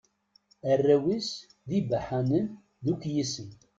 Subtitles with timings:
[0.71, 1.29] Arraw-is
[1.67, 2.45] d ibaḥanen,
[2.83, 3.49] d ukyisen.